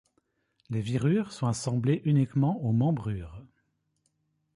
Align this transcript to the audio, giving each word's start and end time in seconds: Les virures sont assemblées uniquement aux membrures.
Les 0.71 0.81
virures 0.81 1.31
sont 1.31 1.45
assemblées 1.45 2.01
uniquement 2.05 2.57
aux 2.63 2.71
membrures. 2.71 3.43